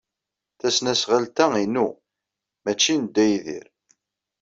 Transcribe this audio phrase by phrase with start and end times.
[0.59, 1.87] Tasnasɣalt-a inu,
[2.63, 3.65] maci d Dda Yidir.